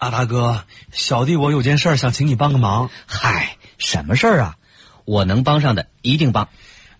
[0.00, 2.88] 阿达哥，小弟我有件事想请你帮个忙。
[3.04, 4.56] 嗨，什么事儿啊？
[5.04, 6.48] 我能帮上的一定帮。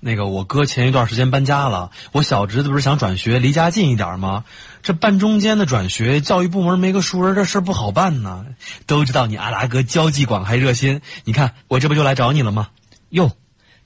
[0.01, 4.45] 那个我哥前一段时间搬家了，我小侄子不是想转学，离家近一点吗？
[4.83, 8.45] 这半中间的转学，教育部门没个熟人，这事不好办呢。
[8.85, 12.69] 都知道你阿达哥交际广还热心，你看我这不就来找你了吗？
[13.09, 13.35] 哟，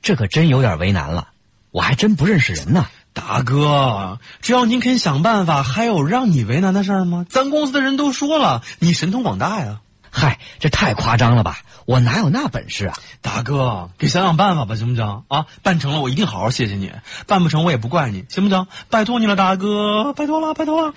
[0.03, 1.29] 这可真有点为难了，
[1.71, 2.89] 我还真不认识人呢。
[3.15, 7.25] 大哥，只要您肯想办法，还有让你为难的事儿吗？
[7.31, 9.81] 咱公司的人都说了，你神通广大呀。
[10.11, 11.61] 嗨，这太夸张了吧？
[11.87, 12.97] 我哪有那本事啊？
[13.23, 15.23] 大哥，给想想办法吧，行不行？
[15.29, 16.89] 啊，办成了我一定好好谢谢你；
[17.27, 18.67] 办不成我也不怪你，行不行？
[18.91, 20.95] 拜托你了，大哥，拜托了，拜托了。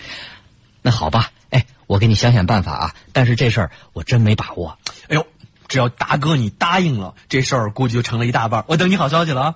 [0.81, 2.95] 那好吧，哎，我给你想想办法啊。
[3.13, 4.77] 但是这事儿我真没把握。
[5.07, 5.25] 哎呦，
[5.67, 8.63] 只要大哥你答应了，这事儿估计就成了一大半。
[8.67, 9.55] 我等你好消息了啊！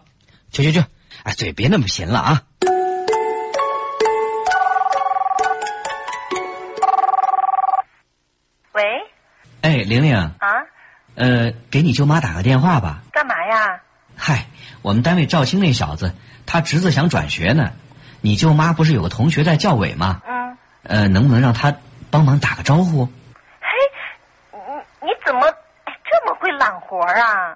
[0.51, 0.83] 去去去，
[1.23, 2.41] 哎，嘴别那么贫了啊。
[8.73, 8.83] 喂
[9.61, 10.31] 哎，玲玲啊，
[11.15, 13.01] 呃，给你舅妈打个电话吧。
[13.11, 13.81] 干嘛呀？
[14.15, 14.45] 嗨，
[14.81, 16.13] 我们单位赵青那小子，
[16.45, 17.71] 他侄子想转学呢。
[18.21, 20.21] 你舅妈不是有个同学在教委吗？
[20.27, 20.57] 嗯。
[20.83, 21.75] 呃，能不能让他
[22.09, 23.05] 帮忙打个招呼？
[23.05, 23.69] 嘿，
[24.51, 25.41] 你你怎么
[25.85, 27.55] 哎这么会揽活啊？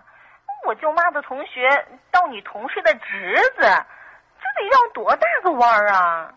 [0.66, 6.34] 我舅妈的同学到你同事的侄子，这得绕多大个弯儿啊？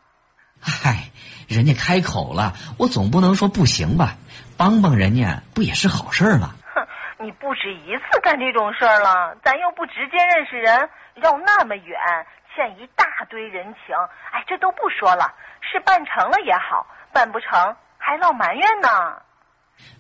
[0.61, 1.09] 嗨，
[1.49, 4.17] 人家开口了，我总不能说不行吧？
[4.59, 6.51] 帮帮人家不也是好事吗？
[6.75, 6.87] 哼，
[7.25, 11.99] 你不止一次干这种事儿了，咱又不直接认识人，绕那么远，
[12.55, 13.97] 欠一大堆人情。
[14.33, 15.33] 哎，这都不说了，
[15.63, 19.23] 事办成了也好，办不成还老埋怨呢。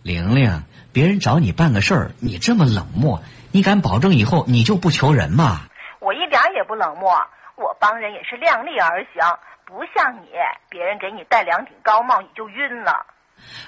[0.02, 0.62] 玲玲，
[0.92, 5.62] 别人找你办个事儿，你这么冷漠，你敢保证以后你就不求人吗？
[6.00, 7.10] 我一点也不冷漠，
[7.56, 9.22] 我帮人也是量力而行，
[9.64, 10.28] 不像你，
[10.68, 13.06] 别人给你戴两顶高帽你就晕了。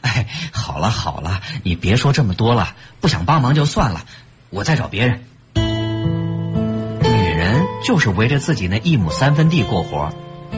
[0.03, 4.01] 哎，好了好了，你别说这么多了，不想帮忙就算了，
[4.51, 5.25] 我再找别人。
[7.03, 10.13] 女人就是围着自己那一亩三分地过活，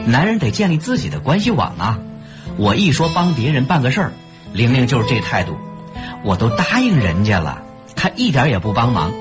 [0.05, 1.99] 男人得建立自己的关系网啊。
[2.57, 4.11] 我一说帮别人办个事儿，
[4.53, 5.57] 玲玲就是这态度，
[6.23, 7.63] 我都答应人家了，
[7.95, 9.11] 她一点也不帮忙，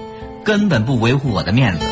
[0.44, 1.86] 根本不维护我的面子。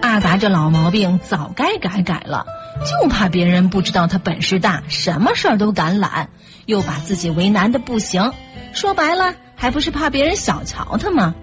[0.00, 2.46] 阿达这老毛病早该改改了，
[2.86, 6.30] 就怕别人不知道他本事大，什么事儿都敢揽。
[6.64, 8.32] 又把自己为难的不行，
[8.72, 11.34] 说白了还不是怕别人小瞧他吗？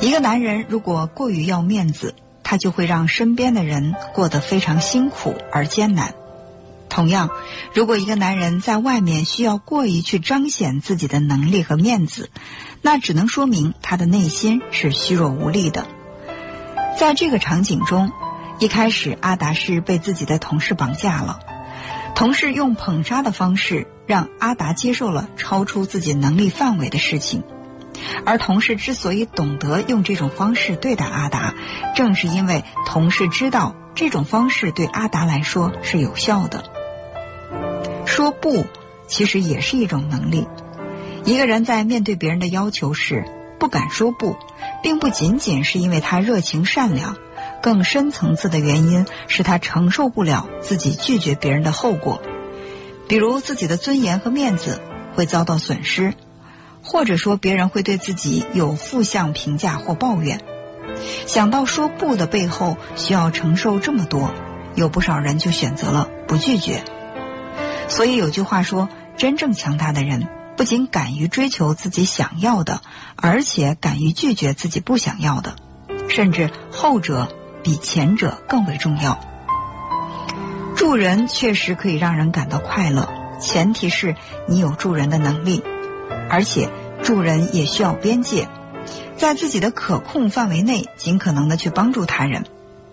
[0.00, 2.14] 一个男人如果过于要面子，
[2.52, 6.12] 他就会让身边的人过得非常辛苦而艰难。
[6.90, 7.30] 同样，
[7.72, 12.28] 如果一个男人在外面需要过于去彰显自己的能力和面子，
[12.82, 15.86] 那只能说明他的内心是虚弱无力的。
[16.98, 18.12] 在这个场景中，
[18.58, 21.40] 一开始阿达是被自己的同事绑架了，
[22.14, 27.44] 同事用捧杀的方式让阿达接受了超出自己能力范围的事情，
[28.24, 31.54] 而同事之所以懂得用这种方式对待阿达，
[31.94, 36.64] 正是因为同事知道这种方式对阿达来说是有效的。
[38.06, 38.66] 说不，
[39.06, 40.46] 其实也是一种能力。
[41.24, 43.24] 一个人在面对别人的要求时，
[43.58, 44.36] 不敢说不。
[44.82, 47.16] 并不仅仅是因为他热情善良，
[47.62, 52.20] 更深层次的原因是他承受不了自己拒绝别人的后果，
[53.08, 54.80] 比如自己的尊严和面子
[55.14, 56.14] 会遭到损失，
[56.82, 60.40] 或者说别人会对自己有负向评价或抱怨。
[61.26, 64.32] 想到说不的背后需要承受这么多，
[64.74, 66.82] 有不少人就选择了不拒绝。
[67.88, 70.28] 所以有句话说：真正强大的人。
[70.54, 72.82] 不仅敢于追求自己想要的，
[73.16, 75.56] 而且敢于拒绝自己不想要的，
[76.08, 79.18] 甚至后者比前者更为重要。
[80.76, 83.08] 助人确实可以让人感到快乐，
[83.40, 84.14] 前提是
[84.46, 85.64] 你有助人的能力，
[86.32, 86.70] 而且
[87.02, 88.48] 助人也需要边界，
[89.18, 92.46] 在自己的可控范围内尽可能的去帮助他人。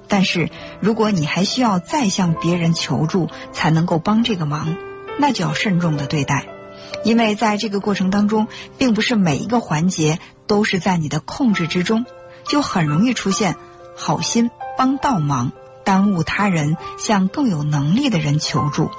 [0.09, 0.49] 但是
[0.81, 4.75] 如果你还需要再向别人求助才能够帮这个忙，
[5.17, 6.47] 那就要慎重的对待。
[7.05, 12.05] 因为在这个过程当中，并不是每一个环节都是在你的控制之中，
[12.43, 13.55] 就很容易出现
[13.95, 15.53] 好心帮倒忙，
[15.85, 18.91] 耽误他人向更有能力的人求助。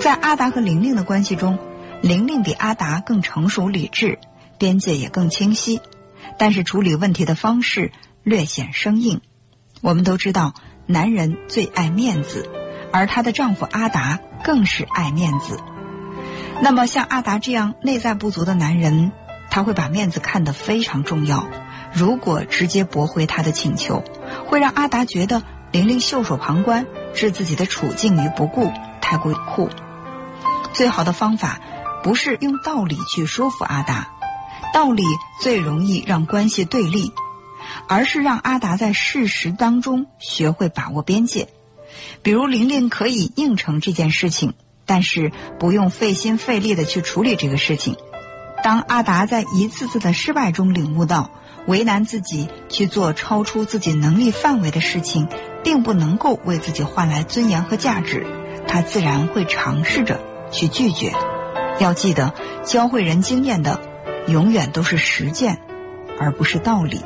[0.00, 1.58] 在阿达和玲玲的关系中，
[2.02, 4.18] 玲玲比阿达更成熟理智，
[4.58, 5.80] 边界也更清晰，
[6.38, 7.92] 但是处理问题的方式
[8.22, 9.20] 略显生硬。
[9.82, 10.54] 我们都知道，
[10.86, 12.48] 男人最爱面子，
[12.90, 15.58] 而她的丈夫阿达更是爱面子。
[16.62, 19.12] 那么，像阿达这样内在不足的男人，
[19.50, 21.46] 他会把面子看得非常重要。
[21.92, 24.02] 如果直接驳回他的请求，
[24.46, 25.42] 会让阿达觉得
[25.72, 28.70] 玲玲袖手旁观，置自己的处境于不顾，
[29.00, 29.68] 太过酷。
[30.72, 31.58] 最好的方法
[32.02, 34.08] 不是用道理去说服阿达，
[34.72, 35.02] 道理
[35.40, 37.12] 最容易让关系对立，
[37.88, 41.48] 而是让阿达在事实当中学会把握边界。
[42.22, 44.54] 比如玲玲可以应承这件事情，
[44.86, 47.96] 但是不用费心费力的去处理这个事情。
[48.62, 51.30] 当阿达在一次次的失败中领悟到，
[51.66, 55.28] 为难自己去做超出自己能力范围的事情，
[55.64, 58.26] 并不能够为自己换来尊严和价值，
[58.68, 60.20] 他自然会尝试着
[60.52, 61.12] 去拒绝。
[61.80, 63.80] 要记得，教会人经验的，
[64.28, 65.58] 永远都是实践，
[66.18, 67.00] 而不是道理。